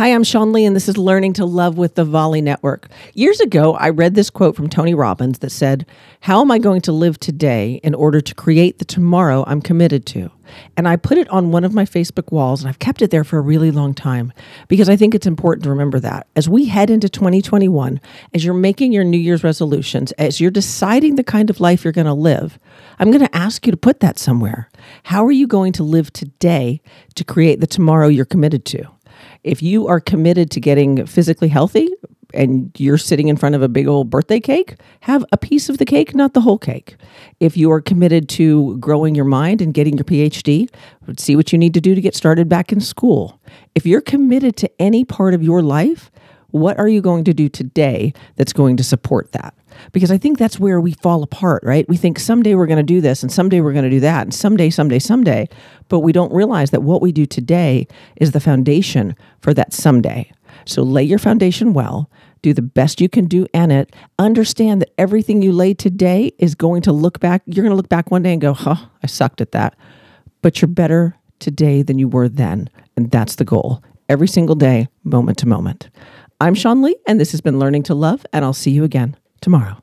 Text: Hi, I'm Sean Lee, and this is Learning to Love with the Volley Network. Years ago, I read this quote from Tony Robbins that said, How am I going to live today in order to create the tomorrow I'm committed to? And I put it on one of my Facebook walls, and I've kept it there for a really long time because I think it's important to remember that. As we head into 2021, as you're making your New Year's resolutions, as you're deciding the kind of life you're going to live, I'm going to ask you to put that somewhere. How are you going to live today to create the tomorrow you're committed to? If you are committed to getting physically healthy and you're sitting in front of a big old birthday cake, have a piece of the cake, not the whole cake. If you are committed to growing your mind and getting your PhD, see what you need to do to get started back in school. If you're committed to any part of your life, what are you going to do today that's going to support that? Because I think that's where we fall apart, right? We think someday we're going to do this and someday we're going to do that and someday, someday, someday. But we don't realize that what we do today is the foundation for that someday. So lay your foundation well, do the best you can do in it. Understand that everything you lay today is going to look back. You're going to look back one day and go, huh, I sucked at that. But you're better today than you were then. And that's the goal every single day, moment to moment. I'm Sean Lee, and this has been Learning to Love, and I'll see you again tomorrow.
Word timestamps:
Hi, 0.00 0.14
I'm 0.14 0.24
Sean 0.24 0.50
Lee, 0.54 0.64
and 0.64 0.74
this 0.74 0.88
is 0.88 0.96
Learning 0.96 1.34
to 1.34 1.44
Love 1.44 1.76
with 1.76 1.94
the 1.94 2.06
Volley 2.06 2.40
Network. 2.40 2.88
Years 3.12 3.38
ago, 3.38 3.74
I 3.74 3.90
read 3.90 4.14
this 4.14 4.30
quote 4.30 4.56
from 4.56 4.70
Tony 4.70 4.94
Robbins 4.94 5.40
that 5.40 5.50
said, 5.50 5.84
How 6.20 6.40
am 6.40 6.50
I 6.50 6.58
going 6.58 6.80
to 6.80 6.92
live 6.92 7.20
today 7.20 7.80
in 7.82 7.94
order 7.94 8.22
to 8.22 8.34
create 8.34 8.78
the 8.78 8.86
tomorrow 8.86 9.44
I'm 9.46 9.60
committed 9.60 10.06
to? 10.06 10.30
And 10.74 10.88
I 10.88 10.96
put 10.96 11.18
it 11.18 11.28
on 11.28 11.52
one 11.52 11.64
of 11.64 11.74
my 11.74 11.84
Facebook 11.84 12.32
walls, 12.32 12.62
and 12.62 12.70
I've 12.70 12.78
kept 12.78 13.02
it 13.02 13.10
there 13.10 13.24
for 13.24 13.36
a 13.36 13.42
really 13.42 13.70
long 13.70 13.92
time 13.92 14.32
because 14.68 14.88
I 14.88 14.96
think 14.96 15.14
it's 15.14 15.26
important 15.26 15.64
to 15.64 15.70
remember 15.70 16.00
that. 16.00 16.28
As 16.34 16.48
we 16.48 16.64
head 16.64 16.88
into 16.88 17.10
2021, 17.10 18.00
as 18.32 18.42
you're 18.42 18.54
making 18.54 18.92
your 18.92 19.04
New 19.04 19.18
Year's 19.18 19.44
resolutions, 19.44 20.12
as 20.12 20.40
you're 20.40 20.50
deciding 20.50 21.16
the 21.16 21.24
kind 21.24 21.50
of 21.50 21.60
life 21.60 21.84
you're 21.84 21.92
going 21.92 22.06
to 22.06 22.14
live, 22.14 22.58
I'm 22.98 23.10
going 23.10 23.26
to 23.26 23.36
ask 23.36 23.66
you 23.66 23.70
to 23.70 23.76
put 23.76 24.00
that 24.00 24.18
somewhere. 24.18 24.70
How 25.02 25.26
are 25.26 25.30
you 25.30 25.46
going 25.46 25.74
to 25.74 25.82
live 25.82 26.10
today 26.10 26.80
to 27.16 27.22
create 27.22 27.60
the 27.60 27.66
tomorrow 27.66 28.08
you're 28.08 28.24
committed 28.24 28.64
to? 28.64 28.88
If 29.44 29.62
you 29.62 29.88
are 29.88 30.00
committed 30.00 30.50
to 30.52 30.60
getting 30.60 31.06
physically 31.06 31.48
healthy 31.48 31.88
and 32.32 32.70
you're 32.78 32.98
sitting 32.98 33.28
in 33.28 33.36
front 33.36 33.54
of 33.54 33.62
a 33.62 33.68
big 33.68 33.88
old 33.88 34.10
birthday 34.10 34.40
cake, 34.40 34.76
have 35.00 35.24
a 35.32 35.36
piece 35.36 35.68
of 35.68 35.78
the 35.78 35.84
cake, 35.84 36.14
not 36.14 36.34
the 36.34 36.40
whole 36.40 36.58
cake. 36.58 36.96
If 37.40 37.56
you 37.56 37.70
are 37.72 37.80
committed 37.80 38.28
to 38.30 38.76
growing 38.78 39.14
your 39.14 39.24
mind 39.24 39.60
and 39.60 39.74
getting 39.74 39.96
your 39.96 40.04
PhD, 40.04 40.68
see 41.18 41.36
what 41.36 41.52
you 41.52 41.58
need 41.58 41.74
to 41.74 41.80
do 41.80 41.94
to 41.94 42.00
get 42.00 42.14
started 42.14 42.48
back 42.48 42.72
in 42.72 42.80
school. 42.80 43.40
If 43.74 43.86
you're 43.86 44.00
committed 44.00 44.56
to 44.58 44.70
any 44.80 45.04
part 45.04 45.34
of 45.34 45.42
your 45.42 45.62
life, 45.62 46.10
what 46.52 46.78
are 46.78 46.88
you 46.88 47.00
going 47.00 47.24
to 47.24 47.34
do 47.34 47.48
today 47.48 48.12
that's 48.36 48.52
going 48.52 48.76
to 48.76 48.84
support 48.84 49.32
that? 49.32 49.54
Because 49.92 50.10
I 50.10 50.18
think 50.18 50.38
that's 50.38 50.58
where 50.58 50.80
we 50.80 50.92
fall 50.94 51.22
apart, 51.22 51.62
right? 51.64 51.88
We 51.88 51.96
think 51.96 52.18
someday 52.18 52.54
we're 52.54 52.66
going 52.66 52.76
to 52.76 52.82
do 52.82 53.00
this 53.00 53.22
and 53.22 53.32
someday 53.32 53.60
we're 53.60 53.72
going 53.72 53.84
to 53.84 53.90
do 53.90 54.00
that 54.00 54.22
and 54.22 54.34
someday, 54.34 54.70
someday, 54.70 54.98
someday. 54.98 55.48
But 55.88 56.00
we 56.00 56.12
don't 56.12 56.32
realize 56.32 56.70
that 56.70 56.82
what 56.82 57.02
we 57.02 57.12
do 57.12 57.26
today 57.26 57.86
is 58.16 58.32
the 58.32 58.40
foundation 58.40 59.16
for 59.40 59.54
that 59.54 59.72
someday. 59.72 60.30
So 60.66 60.82
lay 60.82 61.04
your 61.04 61.18
foundation 61.18 61.72
well, 61.72 62.10
do 62.42 62.52
the 62.52 62.62
best 62.62 63.00
you 63.00 63.08
can 63.08 63.26
do 63.26 63.46
in 63.54 63.70
it. 63.70 63.94
Understand 64.18 64.82
that 64.82 64.92
everything 64.98 65.42
you 65.42 65.52
lay 65.52 65.74
today 65.74 66.32
is 66.38 66.54
going 66.54 66.82
to 66.82 66.92
look 66.92 67.20
back. 67.20 67.42
You're 67.46 67.62
going 67.62 67.72
to 67.72 67.76
look 67.76 67.88
back 67.88 68.10
one 68.10 68.22
day 68.22 68.32
and 68.32 68.40
go, 68.40 68.52
huh, 68.52 68.76
I 69.02 69.06
sucked 69.06 69.40
at 69.40 69.52
that. 69.52 69.76
But 70.42 70.60
you're 70.60 70.68
better 70.68 71.16
today 71.38 71.82
than 71.82 71.98
you 71.98 72.08
were 72.08 72.28
then. 72.28 72.68
And 72.96 73.10
that's 73.10 73.36
the 73.36 73.44
goal 73.44 73.82
every 74.10 74.28
single 74.28 74.56
day, 74.56 74.88
moment 75.04 75.38
to 75.38 75.46
moment. 75.46 75.88
I'm 76.42 76.54
Sean 76.54 76.80
Lee, 76.80 76.96
and 77.06 77.20
this 77.20 77.32
has 77.32 77.42
been 77.42 77.58
Learning 77.58 77.82
to 77.82 77.94
Love, 77.94 78.24
and 78.32 78.46
I'll 78.46 78.54
see 78.54 78.70
you 78.70 78.82
again 78.82 79.14
tomorrow. 79.42 79.76